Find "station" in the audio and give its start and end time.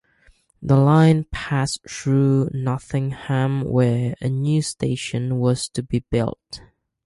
4.63-5.37